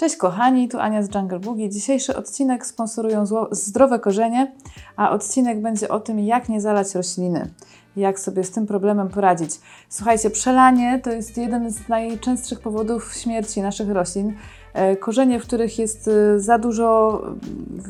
[0.00, 1.68] Cześć kochani, tu Ania z Jungle Boogie.
[1.70, 4.52] Dzisiejszy odcinek sponsorują zdrowe korzenie,
[4.96, 7.50] a odcinek będzie o tym, jak nie zalać rośliny,
[7.96, 9.50] jak sobie z tym problemem poradzić.
[9.88, 14.34] Słuchajcie, przelanie to jest jeden z najczęstszych powodów śmierci naszych roślin.
[14.74, 17.22] E, Korzenie, w których jest e, za dużo,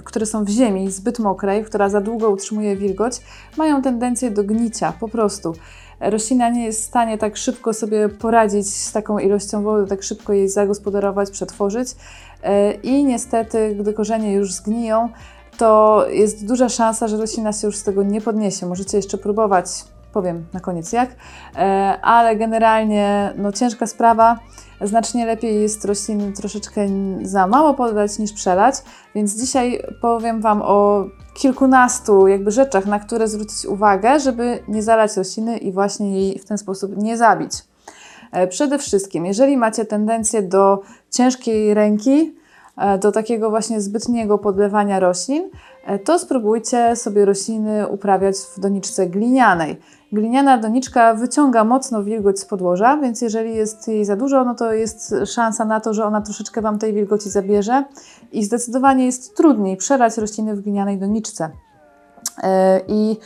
[0.04, 3.20] które są w ziemi, zbyt mokrej, która za długo utrzymuje wilgoć,
[3.56, 5.54] mają tendencję do gnicia po prostu.
[6.00, 10.32] Roślina nie jest w stanie tak szybko sobie poradzić z taką ilością wody, tak szybko
[10.32, 11.88] jej zagospodarować, przetworzyć.
[12.42, 15.08] E, I niestety, gdy korzenie już zgniją,
[15.58, 18.66] to jest duża szansa, że roślina się już z tego nie podniesie.
[18.66, 19.66] Możecie jeszcze próbować,
[20.12, 21.10] powiem na koniec jak,
[21.56, 24.38] e, ale generalnie no, ciężka sprawa.
[24.80, 26.86] Znacznie lepiej jest rośliny troszeczkę
[27.22, 28.74] za mało podać niż przelać,
[29.14, 31.04] więc dzisiaj powiem Wam o
[31.34, 36.44] kilkunastu jakby rzeczach, na które zwrócić uwagę, żeby nie zalać rośliny i właśnie jej w
[36.44, 37.52] ten sposób nie zabić.
[38.32, 42.34] E, Przede wszystkim, jeżeli macie tendencję do ciężkiej ręki,
[42.76, 45.50] e, do takiego właśnie zbytniego podlewania roślin,
[46.04, 49.76] to spróbujcie sobie rośliny uprawiać w doniczce glinianej.
[50.12, 54.72] Gliniana doniczka wyciąga mocno wilgoć z podłoża, więc jeżeli jest jej za dużo, no to
[54.72, 57.84] jest szansa na to, że ona troszeczkę Wam tej wilgoci zabierze
[58.32, 61.50] i zdecydowanie jest trudniej przelać rośliny w glinianej doniczce.
[62.42, 63.18] E, I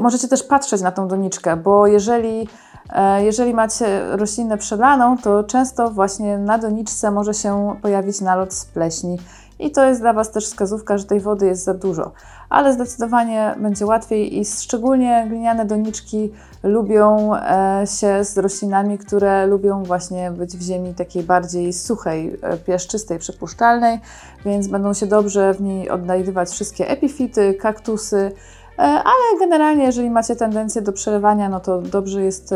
[0.00, 2.48] możecie też patrzeć na tą doniczkę, bo jeżeli,
[2.92, 8.64] e, jeżeli macie roślinę przelaną, to często właśnie na doniczce może się pojawić nalot z
[8.64, 9.18] pleśni.
[9.58, 12.12] I to jest dla Was też wskazówka, że tej wody jest za dużo.
[12.48, 19.82] Ale zdecydowanie będzie łatwiej i szczególnie gliniane doniczki lubią e, się z roślinami, które lubią
[19.82, 24.00] właśnie być w ziemi takiej bardziej suchej, e, piaszczystej, przepuszczalnej,
[24.44, 28.32] więc będą się dobrze w niej odnajdywać wszystkie epifity, kaktusy,
[28.78, 32.54] E, Ale generalnie, jeżeli macie tendencję do przelewania, no to dobrze jest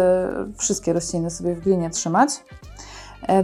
[0.56, 2.30] wszystkie rośliny sobie w glinie trzymać.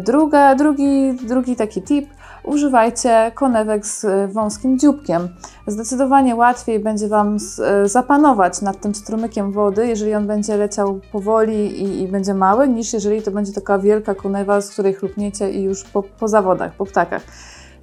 [0.00, 2.08] Druga, drugi, drugi taki tip,
[2.44, 5.28] używajcie konewek z e, wąskim dzióbkiem.
[5.66, 11.82] Zdecydowanie łatwiej będzie Wam e, zapanować nad tym strumykiem wody, jeżeli on będzie leciał powoli
[11.82, 15.62] i, i będzie mały, niż jeżeli to będzie taka wielka konewa, z której chlupniecie i
[15.62, 17.22] już po, po zawodach, po ptakach.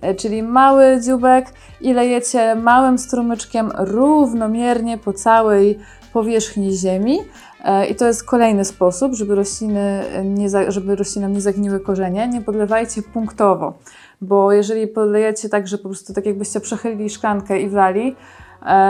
[0.01, 1.45] E, Czyli mały dzióbek
[1.81, 5.79] i lejecie małym strumyczkiem równomiernie po całej
[6.13, 7.19] powierzchni ziemi.
[7.65, 12.27] E, I to jest kolejny sposób, żeby, rośliny nie za, żeby roślinom nie zagniły korzenie.
[12.27, 13.73] Nie podlewajcie punktowo,
[14.21, 18.15] bo jeżeli podlejecie tak, że po prostu tak jakbyście przechylili szklankę i wlali, e,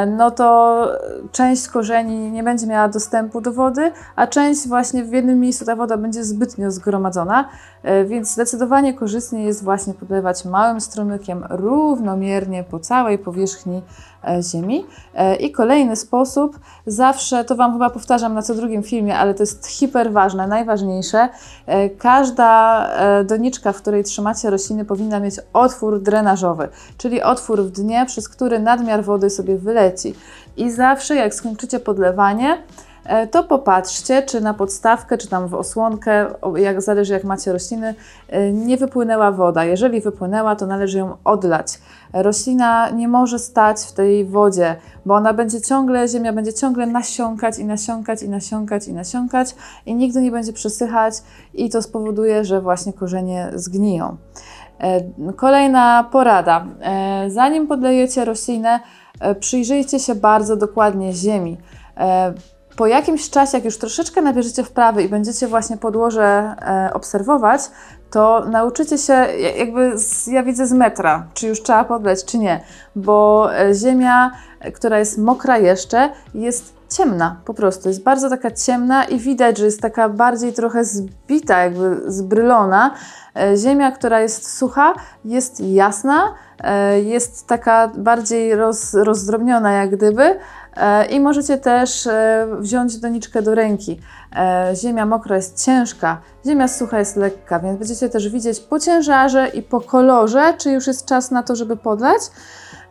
[0.07, 0.88] no to
[1.31, 5.75] część korzeni nie będzie miała dostępu do wody, a część właśnie w jednym miejscu ta
[5.75, 7.50] woda będzie zbytnio zgromadzona,
[7.84, 13.81] e, więc zdecydowanie korzystnie jest właśnie podlewać małym strumykiem równomiernie po całej powierzchni
[14.28, 14.85] e, ziemi.
[15.16, 19.44] E, I kolejny sposób, zawsze, to Wam chyba powtarzam na co drugim filmie, ale to
[19.44, 21.29] jest hiper ważne, najważniejsze.
[21.66, 27.72] E, Każda e, doniczka, w której trzymacie rośliny, powinna mieć otwór drenażowy, czyli otwór w
[27.72, 30.16] dnie, przez który nadmiar wody sobie wyleci.
[30.58, 32.58] I zawsze, jak skończycie podlewanie,
[33.06, 37.96] e, to popatrzcie, czy na podstawkę, czy tam w osłonkę, jak zależy jak macie rośliny,
[38.28, 39.66] e, nie wypłynęła woda.
[39.66, 41.80] Jeżeli wypłynęła, to należy ją odlać.
[42.14, 44.75] Roślina nie może stać w tej wodzie,
[45.06, 49.56] bo ona będzie ciągle, ziemia będzie ciągle nasiąkać i nasiąkać i nasiąkać i nasiąkać
[49.86, 51.14] i nigdy nie będzie przesychać
[51.53, 54.18] i to spowoduje, że właśnie korzenie zgniją.
[54.79, 55.01] E,
[55.35, 56.66] Kolejna porada.
[56.81, 58.79] E, Zanim podlejecie roślinę,
[59.19, 61.57] e, przyjrzyjcie się bardzo dokładnie ziemi.
[62.78, 66.56] Po jakimś czasie, jak już troszeczkę nabierzecie wprawy i będziecie właśnie podłoże
[66.94, 67.62] obserwować,
[68.12, 72.38] to nauczycie się, ja- jakby z, ja widzę z metra, czy już trzeba podleć, czy
[72.38, 72.63] nie,
[72.96, 74.31] bo ziemia,
[74.75, 79.66] która jest mokra jeszcze, jest ciemna po prostu, jest bardzo taka ciemna i widać, że
[79.66, 82.94] jest taka bardziej trochę zbita, jakby zbrylona.
[83.36, 84.94] E, Ziemia, która jest sucha,
[85.26, 86.34] jest jasna,
[86.64, 90.40] e, jest taka bardziej roz, rozdrobniona jak gdyby
[90.76, 92.10] e, i możecie też
[92.60, 94.00] wziąć doniczkę do ręki.
[94.74, 99.62] Ziemia mokra jest ciężka, ziemia sucha jest lekka, więc będziecie też widzieć po ciężarze i
[99.62, 102.22] po kolorze, czy już jest czas na to, żeby podlać.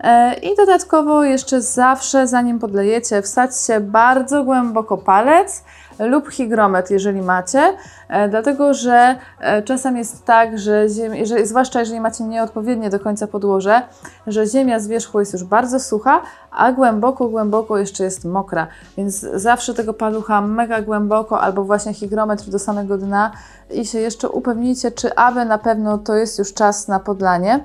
[0.00, 5.65] E, I dodatkowo jeszcze zawsze, zanim podlejecie, wsadźcie bardzo głęboko palec
[5.99, 7.77] lub hygrometr, jeżeli macie,
[8.09, 13.27] e, dlatego że e, czasem jest tak, że ziemia, zwłaszcza jeżeli macie nieodpowiednie do końca
[13.27, 13.83] podłoże,
[14.27, 18.67] że ziemia z wierzchu jest już bardzo sucha, a głęboko, głęboko jeszcze jest mokra,
[18.97, 23.31] więc zawsze tego palucha mega głęboko albo właśnie hygrometr do samego dna
[23.71, 27.61] i się jeszcze upewnijcie, czy aby na pewno to jest już czas na podlanie.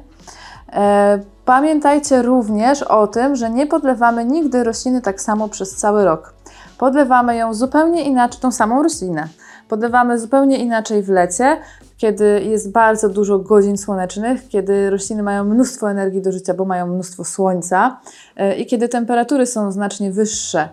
[0.72, 6.34] E, Pamiętajcie również o tym, że nie podlewamy nigdy rośliny tak samo przez cały rok.
[6.78, 9.28] Podlewamy ją zupełnie inaczej, tą samą roślinę.
[9.70, 11.58] Podlewamy zupełnie inaczej w lecie,
[11.98, 16.88] kiedy jest bardzo dużo godzin słonecznych, kiedy rośliny mają mnóstwo energii do życia, bo mają
[16.88, 18.00] mnóstwo słońca
[18.36, 20.70] e, i kiedy temperatury są znacznie wyższe,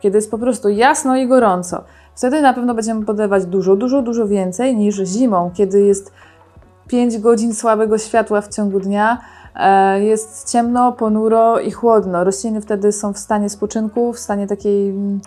[0.00, 1.84] kiedy jest po prostu jasno i gorąco.
[2.16, 6.12] Wtedy na pewno będziemy podlewać dużo, dużo, dużo więcej niż zimą, kiedy jest
[6.88, 9.18] 5 godzin słabego światła w ciągu dnia,
[9.56, 12.24] e, jest ciemno, ponuro i chłodno.
[12.24, 15.20] Rośliny wtedy są w stanie spoczynku, w stanie takiej, mm,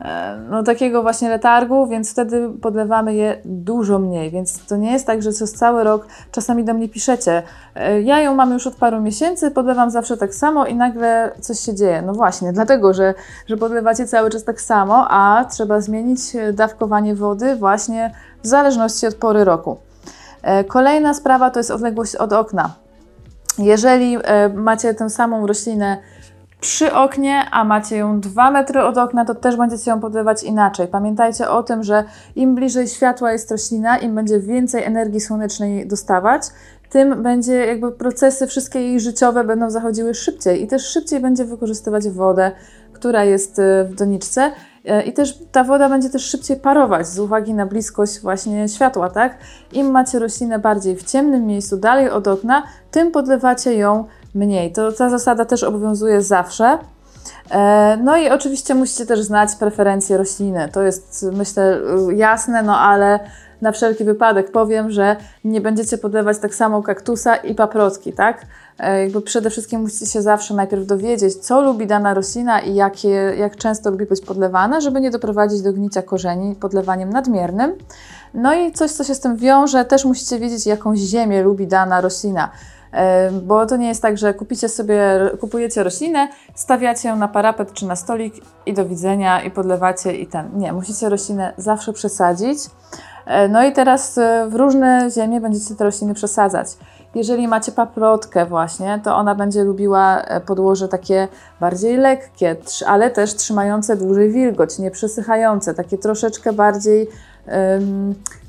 [0.00, 4.30] e, no, takiego właśnie letargu, więc wtedy podlewamy je dużo mniej.
[4.30, 7.42] Więc to nie jest tak, że przez cały rok czasami do mnie piszecie.
[7.74, 11.60] e, Ja ją mam już od paru miesięcy, podlewam zawsze tak samo i nagle coś
[11.60, 12.02] się dzieje.
[12.02, 13.14] No właśnie, dlatego, że,
[13.46, 16.20] że podlewacie cały czas tak samo, a trzeba zmienić
[16.52, 19.76] dawkowanie wody właśnie w zależności od pory roku.
[20.46, 22.74] E, Kolejna sprawa to jest odległość od okna.
[23.58, 25.98] Jeżeli e, macie tę samą roślinę
[26.60, 30.88] przy oknie, a macie ją 2 metry od okna, to też będziecie ją podlewać inaczej.
[30.88, 32.04] Pamiętajcie o tym, że
[32.36, 36.42] im bliżej światła jest roślina, im będzie więcej energii słonecznej dostawać,
[36.90, 42.08] tym będzie jakby procesy wszystkie jej życiowe będą zachodziły szybciej i też szybciej będzie wykorzystywać
[42.08, 42.52] wodę,
[42.96, 44.52] która jest e, w doniczce
[44.86, 49.10] E, i też ta woda będzie też szybciej parować z uwagi na bliskość właśnie światła,
[49.10, 49.38] tak?
[49.72, 54.04] Im macie roślinę bardziej w ciemnym miejscu, dalej od okna, tym podlewacie ją
[54.34, 54.72] mniej.
[54.72, 56.78] To ta zasada też obowiązuje zawsze.
[57.50, 60.68] E, No i oczywiście musicie też znać preferencje rośliny.
[60.72, 61.78] To jest myślę
[62.14, 63.20] jasne, no ale
[63.62, 68.46] na wszelki wypadek powiem, że nie będziecie podlewać tak samo kaktusa i paprotki, tak?
[68.78, 73.08] E, Jakby przede wszystkim musicie się zawsze najpierw dowiedzieć, co lubi dana roślina i jakie,
[73.38, 77.74] jak często lubi być podlewana, żeby nie doprowadzić do gnicia korzeni podlewaniem nadmiernym.
[78.34, 82.00] No i coś, co się z tym wiąże, też musicie wiedzieć, jaką ziemię lubi dana
[82.00, 82.50] roślina.
[82.92, 85.00] E, Bo to nie jest tak, że kupicie sobie,
[85.40, 88.34] kupujecie roślinę, stawiacie ją na parapet czy na stolik
[88.66, 90.50] i do widzenia i podlewacie i ten.
[90.54, 92.58] Nie, musicie roślinę zawsze przesadzić.
[93.26, 96.68] E, No i teraz e, w różne ziemie będziecie te rośliny przesadzać.
[97.14, 101.28] Jeżeli macie paprotkę właśnie, to ona będzie lubiła e, podłoże takie
[101.60, 102.56] bardziej lekkie,
[102.86, 107.08] ale też trzymające dłużej wilgoć, nie przesychające, takie troszeczkę bardziej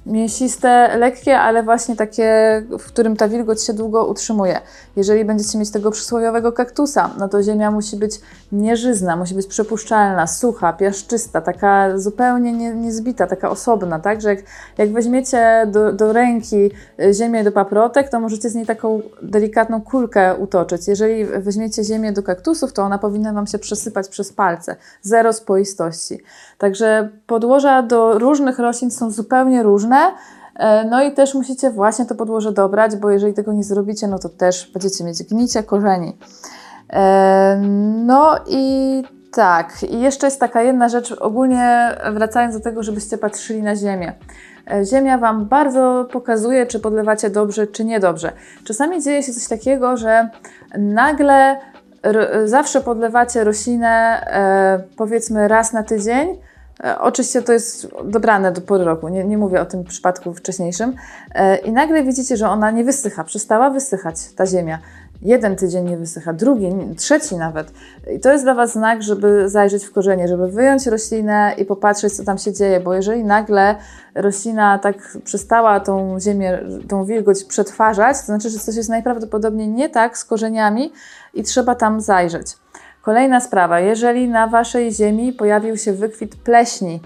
[0.08, 4.62] mięsiste, lekkie, ale właśnie takie, w którym ta wilgoć się długo utrzymuje.
[4.96, 8.22] Jeżeli będziecie mieć tego przysłowiowego kaktusa, no to ziemia musi być
[8.52, 14.22] nieżyzna, musi być przepuszczalna, sucha, piaszczysta, taka zupełnie nie, niezbita, taka osobna, tak?
[14.22, 14.40] Że jak,
[14.78, 19.82] jak weźmiecie do, do ręki y, ziemię do paprotek, to możecie z niej taką delikatną
[19.82, 20.88] kulkę utoczyć.
[20.88, 24.76] Jeżeli weźmiecie ziemię do kaktusów, to ona powinna Wam się przesypać przez palce.
[25.02, 26.20] Zero spoistości.
[26.58, 29.98] Także podłoża do różnych roślin są zupełnie różne.
[30.56, 34.20] E, No i też musicie właśnie to podłoże dobrać, bo jeżeli tego nie zrobicie, no
[34.20, 36.18] to też będziecie mieć gnicie korzeni.
[36.94, 37.62] E,
[38.06, 39.04] No i
[39.34, 44.14] tak, i jeszcze jest taka jedna rzecz, ogólnie wracając do tego, żebyście patrzyli na ziemię.
[44.72, 48.32] E, Ziemia Wam bardzo pokazuje, czy podlewacie dobrze, czy niedobrze.
[48.64, 50.30] Czasami dzieje się coś takiego, że
[50.78, 51.58] nagle
[52.46, 54.26] zawsze podlewacie roślinę
[54.98, 56.38] powiedzmy raz na tydzień.
[56.84, 60.96] E, Oczywiście to jest dobrane do pory roku, nie, nie mówię o tym przypadku wcześniejszym.
[61.36, 64.80] E, I nagle widzicie, że ona nie wysycha, przestała wysychać ta ziemia.
[65.22, 67.72] Jeden tydzień nie wysycha, drugi, trzeci nawet.
[68.16, 72.14] I to jest dla Was znak, żeby zajrzeć w korzenie, żeby wyjąć roślinę i popatrzeć,
[72.14, 73.76] co tam się dzieje, bo jeżeli nagle
[74.16, 76.60] roślina tak przestała tą ziemię,
[76.90, 80.92] tą wilgoć przetwarzać, to znaczy, że coś jest najprawdopodobniej nie tak z korzeniami
[81.34, 82.58] i trzeba tam zajrzeć.
[83.02, 87.02] Kolejna sprawa, jeżeli na Waszej ziemi pojawił się wykwit pleśni,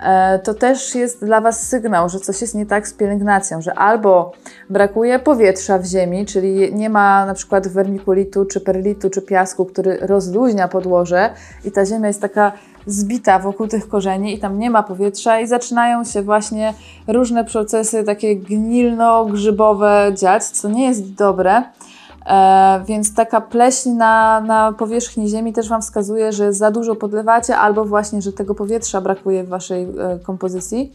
[0.00, 3.74] e, to też jest dla Was sygnał, że coś jest nie tak z pielęgnacją, że
[3.74, 4.32] albo
[4.70, 9.98] brakuje powietrza w ziemi, czyli nie ma na przykład wermikulitu, czy perlitu, czy piasku, który
[10.00, 11.30] rozluźnia podłoże
[11.64, 12.52] i ta ziemia jest taka
[12.86, 16.74] zbita wokół tych korzeni i tam nie ma powietrza i zaczynają się właśnie
[17.06, 21.62] różne procesy takie gnilno-grzybowe dziać, co nie jest dobre.
[22.26, 27.56] E, więc taka pleśń na, na powierzchni ziemi też Wam wskazuje, że za dużo podlewacie
[27.56, 30.92] albo właśnie, że tego powietrza brakuje w Waszej e, kompozycji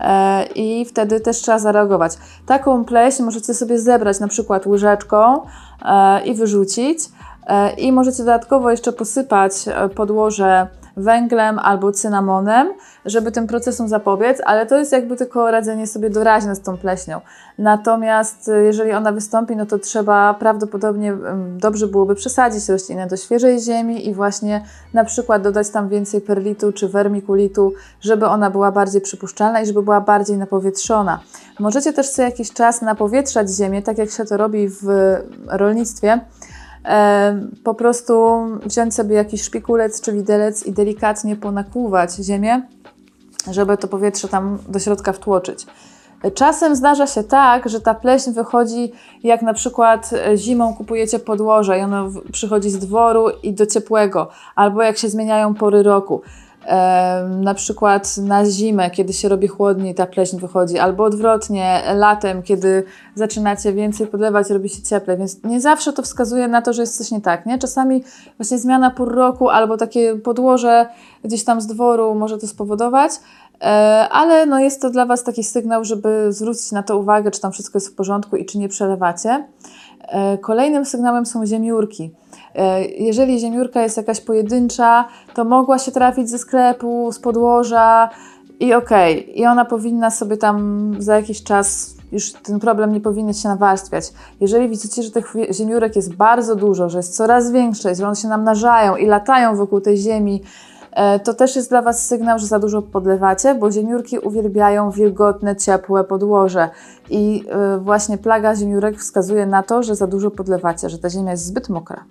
[0.00, 2.12] e, i wtedy też trzeba zareagować.
[2.46, 5.40] Taką pleśń możecie sobie zebrać na przykład łyżeczką
[5.82, 6.98] e, i wyrzucić
[7.46, 10.66] e, i możecie dodatkowo jeszcze posypać e, podłoże
[10.96, 12.72] węglem albo cynamonem,
[13.04, 17.20] żeby tym procesom zapobiec, ale to jest jakby tylko radzenie sobie doraźne z tą pleśnią.
[17.58, 21.16] Natomiast y, jeżeli ona wystąpi, no to trzeba prawdopodobnie
[21.56, 26.72] dobrze byłoby przesadzić roślinę do świeżej ziemi i właśnie na przykład dodać tam więcej perlitu
[26.72, 31.20] czy wermikulitu, żeby ona była bardziej przypuszczalna i żeby była bardziej napowietrzona.
[31.58, 34.86] Możecie też co jakiś czas napowietrzać ziemię, tak jak się to robi w
[35.46, 36.20] rolnictwie.
[37.64, 42.62] Po prostu wziąć sobie jakiś szpikulec czy widelec i delikatnie ponakłuwać ziemię,
[43.50, 45.66] żeby to powietrze tam do środka wtłoczyć.
[46.34, 51.78] Czasem zdarza się tak, że ta pleśń wychodzi, jak na przykład e, zimą kupujecie podłoże
[51.78, 56.22] i ono przychodzi z dworu i do ciepłego, albo jak się zmieniają pory roku.
[57.40, 62.84] Na przykład na zimę, kiedy się robi chłodniej, ta pleśń wychodzi, albo odwrotnie, latem, kiedy
[63.14, 66.98] zaczynacie więcej podlewać, robi się cieplej, więc nie zawsze to wskazuje na to, że jest
[66.98, 67.58] coś nie tak, nie?
[67.58, 68.04] Czasami
[68.38, 70.86] właśnie zmiana pór roku albo takie podłoże
[71.24, 73.12] gdzieś tam z dworu może to spowodować,
[73.60, 73.66] e,
[74.10, 77.52] ale no jest to dla Was taki sygnał, żeby zwrócić na to uwagę, czy tam
[77.52, 79.46] wszystko jest w porządku i czy nie przelewacie.
[80.00, 82.10] E, Kolejnym sygnałem są ziemiórki.
[82.56, 88.10] E, Jeżeli ziemiórka jest jakaś pojedyncza, to mogła się trafić ze sklepu, z podłoża
[88.60, 93.34] i okej, i ona powinna sobie tam za jakiś czas, już ten problem nie powinien
[93.34, 94.04] się nawarstwiać.
[94.40, 98.28] Jeżeli widzicie, że tych ziemiórek jest bardzo dużo, że jest coraz większe, że one się
[98.28, 100.42] namnażają i latają wokół tej ziemi,
[101.24, 106.04] to też jest dla Was sygnał, że za dużo podlewacie, bo ziemiórki uwielbiają wilgotne, ciepłe
[106.04, 106.68] podłoże.
[107.10, 111.30] I e, właśnie plaga ziemiórek wskazuje na to, że za dużo podlewacie, że ta ziemia
[111.30, 112.04] jest zbyt mokra.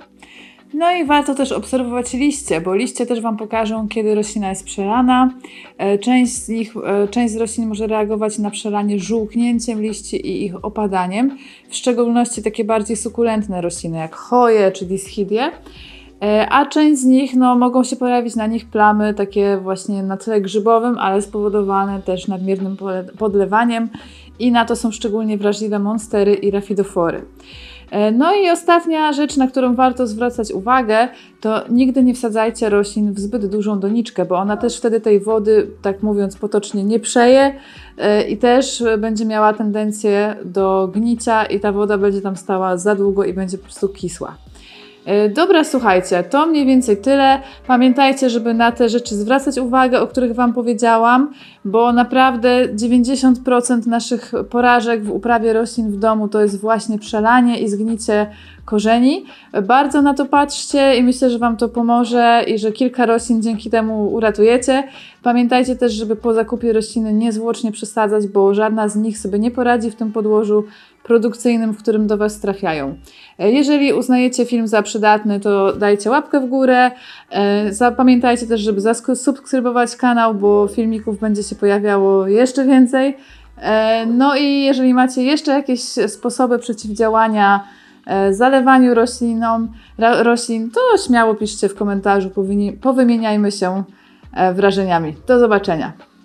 [0.73, 5.33] No i warto też obserwować liście, bo liście też Wam pokażą, kiedy roślina jest przelana.
[5.77, 10.45] E, Część z nich, e, część z roślin może reagować na przelanie żółknięciem liści i
[10.45, 11.37] ich opadaniem,
[11.69, 15.51] w szczególności takie bardziej sukulentne rośliny jak choje czy dischidie.
[16.23, 20.17] E, A część z nich no, mogą się pojawić na nich plamy takie właśnie na
[20.17, 22.77] tle grzybowym, ale spowodowane też nadmiernym
[23.17, 23.89] podlewaniem
[24.39, 27.25] i na to są szczególnie wrażliwe monstery i rafidofory.
[27.91, 31.07] E, No i ostatnia rzecz, na którą warto zwracać uwagę,
[31.41, 35.67] to nigdy nie wsadzajcie roślin w zbyt dużą doniczkę, bo ona też wtedy tej wody,
[35.81, 37.55] tak mówiąc potocznie, nie przeje
[37.97, 42.95] e, i też będzie miała tendencję do gnicia i ta woda będzie tam stała za
[42.95, 44.44] długo i będzie po prostu kisła.
[45.05, 47.41] E, Dobra, słuchajcie, to mniej więcej tyle.
[47.67, 51.33] Pamiętajcie, żeby na te rzeczy zwracać uwagę, o których Wam powiedziałam,
[51.65, 57.69] bo naprawdę 90% naszych porażek w uprawie roślin w domu to jest właśnie przelanie i
[57.69, 58.27] zgnicie
[58.65, 59.25] korzeni.
[59.63, 63.69] Bardzo na to patrzcie i myślę, że Wam to pomoże i że kilka roślin dzięki
[63.69, 64.83] temu uratujecie.
[65.23, 69.91] Pamiętajcie też, żeby po zakupie rośliny niezwłocznie przesadzać, bo żadna z nich sobie nie poradzi
[69.91, 70.63] w tym podłożu
[71.05, 72.95] produkcyjnym, w którym do Was trafiają.
[73.39, 76.91] E, Jeżeli uznajecie film za przydatny, to dajcie łapkę w górę.
[77.31, 83.17] E, Zapamiętajcie też, żeby zasubskrybować kanał, bo filmików będzie się pojawiało jeszcze więcej.
[83.61, 87.63] E, No i jeżeli macie jeszcze jakieś sposoby przeciwdziałania
[88.31, 92.29] zalewaniu roślinom, roślin, to śmiało piszcie w komentarzu,
[92.81, 93.83] powymieniajmy się
[94.53, 95.15] wrażeniami.
[95.27, 95.93] Do zobaczenia.